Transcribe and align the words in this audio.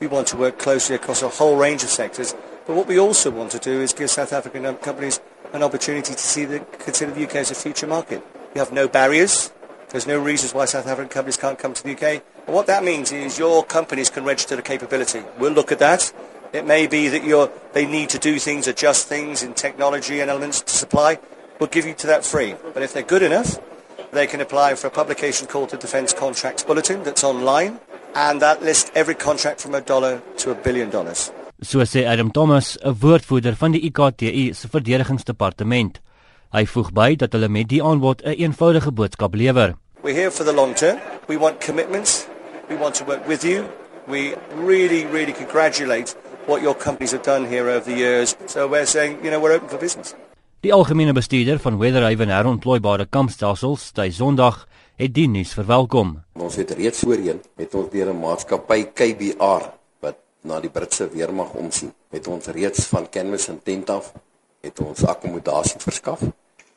We 0.00 0.06
want 0.06 0.28
to 0.28 0.36
work 0.38 0.58
closely 0.58 0.96
across 0.96 1.22
a 1.22 1.28
whole 1.28 1.56
range 1.56 1.82
of 1.82 1.90
sectors. 1.90 2.34
But 2.66 2.74
what 2.74 2.86
we 2.86 2.98
also 2.98 3.30
want 3.30 3.50
to 3.50 3.58
do 3.58 3.82
is 3.82 3.92
give 3.92 4.08
South 4.08 4.32
African 4.32 4.64
um, 4.64 4.76
companies 4.76 5.20
an 5.52 5.62
opportunity 5.62 6.14
to 6.14 6.18
see 6.18 6.46
the, 6.46 6.60
consider 6.78 7.12
the 7.12 7.24
UK 7.24 7.36
as 7.36 7.50
a 7.50 7.54
future 7.54 7.86
market. 7.86 8.24
You 8.54 8.60
have 8.60 8.72
no 8.72 8.88
barriers. 8.88 9.52
There's 9.90 10.06
no 10.06 10.18
reasons 10.18 10.54
why 10.54 10.64
South 10.64 10.86
African 10.86 11.10
companies 11.10 11.36
can't 11.36 11.58
come 11.58 11.74
to 11.74 11.82
the 11.82 11.92
UK. 11.92 12.22
And 12.46 12.54
what 12.54 12.66
that 12.66 12.82
means 12.82 13.12
is 13.12 13.38
your 13.38 13.62
companies 13.62 14.08
can 14.08 14.24
register 14.24 14.56
the 14.56 14.62
capability. 14.62 15.22
We'll 15.38 15.52
look 15.52 15.70
at 15.70 15.80
that. 15.80 16.12
It 16.54 16.66
may 16.66 16.86
be 16.86 17.08
that 17.08 17.52
they 17.74 17.84
need 17.84 18.08
to 18.08 18.18
do 18.18 18.38
things, 18.38 18.66
adjust 18.66 19.06
things 19.06 19.42
in 19.42 19.52
technology 19.52 20.20
and 20.20 20.30
elements 20.30 20.62
to 20.62 20.70
supply. 20.70 21.18
We'll 21.58 21.68
give 21.68 21.84
you 21.84 21.92
to 21.94 22.06
that 22.06 22.24
free. 22.24 22.54
But 22.72 22.82
if 22.82 22.94
they're 22.94 23.02
good 23.02 23.22
enough, 23.22 23.60
they 24.12 24.26
can 24.26 24.40
apply 24.40 24.76
for 24.76 24.86
a 24.86 24.90
publication 24.90 25.46
called 25.46 25.70
the 25.70 25.76
Defence 25.76 26.14
Contracts 26.14 26.62
Bulletin 26.62 27.02
that's 27.02 27.22
online. 27.22 27.80
And 28.14 28.40
that 28.40 28.62
lists 28.62 28.90
every 28.94 29.14
contract 29.14 29.60
from 29.60 29.74
a 29.74 29.80
dollar 29.80 30.20
to 30.36 30.50
a 30.50 30.54
billion 30.54 30.90
dollars. 30.90 31.30
So 31.62 31.84
sê 31.84 32.06
Adam 32.06 32.30
Thomas, 32.30 32.78
'n 32.82 32.96
woordvoerder 33.00 33.54
van 33.56 33.72
die 33.72 33.80
IKTU 33.80 34.54
se 34.54 34.68
verdedigingsdepartement. 34.68 36.00
Hy 36.50 36.64
voeg 36.66 36.92
by 36.92 37.16
dat 37.16 37.32
hulle 37.32 37.48
met 37.48 37.68
die 37.68 37.82
aanbod 37.82 38.22
'n 38.22 38.28
een 38.28 38.38
eenvoudige 38.38 38.92
boodskap 38.92 39.34
lewer. 39.34 39.74
We're 40.02 40.16
here 40.16 40.30
for 40.30 40.44
the 40.44 40.54
long 40.54 40.74
term. 40.74 40.98
We 41.26 41.38
want 41.38 41.64
commitments. 41.64 42.26
We 42.68 42.76
want 42.76 42.94
to 42.94 43.04
work 43.04 43.26
with 43.26 43.42
you. 43.42 43.64
We 44.06 44.34
really 44.56 45.06
really 45.06 45.32
congratulate 45.32 46.16
what 46.46 46.62
your 46.62 46.74
companies 46.74 47.12
have 47.12 47.22
done 47.22 47.46
here 47.46 47.68
over 47.68 47.84
the 47.84 47.96
years. 47.96 48.34
So 48.46 48.68
we're 48.68 48.86
saying, 48.86 49.18
you 49.22 49.30
know, 49.30 49.40
we're 49.40 49.54
open 49.54 49.68
for 49.68 49.78
business. 49.78 50.14
Die 50.60 50.74
algemene 50.76 51.14
bestuurder 51.16 51.56
van 51.56 51.78
Weatherhaven 51.80 52.28
herontplooibare 52.28 53.06
kampstelsels, 53.08 53.86
Stey 53.94 54.10
Sondag, 54.12 54.66
het 55.00 55.14
die 55.16 55.24
nuus 55.24 55.54
verwelkom. 55.56 56.10
Ons 56.36 56.58
het 56.60 56.74
reeds 56.76 57.00
voorheen 57.00 57.40
met 57.56 57.74
ons 57.80 57.88
deur 57.88 58.10
'n 58.12 58.20
maatskappy 58.20 58.84
KBR 58.92 59.64
wat 60.04 60.18
na 60.44 60.60
die 60.60 60.68
Britse 60.68 61.08
weermag 61.08 61.54
omsien, 61.54 61.94
het 62.10 62.28
ons 62.28 62.46
reeds 62.46 62.84
van 62.92 63.08
Canvas 63.08 63.48
en 63.48 63.62
Tent 63.62 63.90
af 63.90 64.12
het 64.60 64.80
ons 64.80 65.04
akkommodasie 65.04 65.80
verskaf 65.80 66.20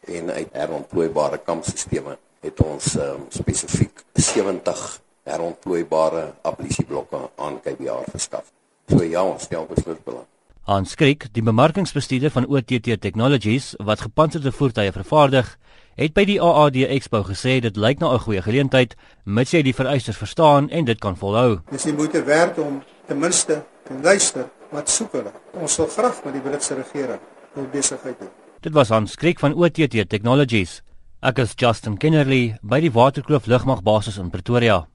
en 0.08 0.32
uit 0.32 0.50
herontplooibare 0.52 1.38
kampstelsels 1.44 2.18
het 2.40 2.62
ons 2.62 2.96
um, 2.96 3.26
spesifiek 3.30 4.04
70 4.14 5.02
herontplooibare 5.24 6.34
ablisieblokke 6.42 7.30
aan 7.36 7.60
KBR 7.60 8.12
verskaf. 8.12 8.46
So 8.88 9.04
ja, 9.04 9.24
ons 9.24 9.44
stel 9.44 9.66
beslis 9.66 10.00
belang. 10.06 10.33
Hans 10.64 10.94
Kriek, 10.96 11.26
die 11.36 11.44
bemarkingsbestuurder 11.44 12.32
van 12.32 12.46
OTT 12.48 12.86
Technologies 13.04 13.74
wat 13.84 14.00
gepantserde 14.06 14.52
voertuie 14.56 14.94
vervaardig, 14.96 15.50
het 16.00 16.14
by 16.16 16.24
die 16.24 16.38
AAD 16.40 16.78
Expo 16.86 17.20
gesê 17.28 17.58
dit 17.66 17.76
lyk 17.76 18.00
na 18.00 18.14
'n 18.14 18.24
goeie 18.24 18.42
geleentheid 18.42 18.96
mits 19.26 19.52
jy 19.52 19.62
die 19.62 19.76
vereistes 19.76 20.16
verstaan 20.18 20.70
en 20.70 20.86
dit 20.86 21.00
kan 21.00 21.18
volhou. 21.18 21.60
Dis 21.70 21.84
nie 21.84 21.94
moeite 21.94 22.24
werd 22.24 22.58
om 22.60 22.82
ten 23.08 23.20
minste 23.20 23.66
te 23.84 23.94
luister 24.04 24.50
wat 24.72 24.90
soek 24.90 25.12
hulle. 25.12 25.34
Ons 25.54 25.78
wil 25.78 25.88
graag 25.88 26.24
met 26.24 26.34
die 26.34 26.42
Britse 26.42 26.76
regering 26.76 27.20
'n 27.58 27.70
besigheid 27.72 28.20
doen. 28.20 28.30
Dit 28.62 28.74
was 28.74 28.90
Hans 28.90 29.16
Kriek 29.16 29.40
van 29.40 29.54
OTT 29.54 30.10
Technologies. 30.10 30.82
Ek 31.22 31.40
is 31.40 31.54
Justin 31.56 31.98
Kennerly 31.98 32.58
by 32.62 32.80
die 32.80 32.92
Waterkloof 32.92 33.46
Lugmagbasis 33.46 34.18
in 34.18 34.30
Pretoria. 34.30 34.88